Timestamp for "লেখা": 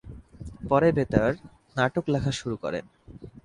2.13-2.31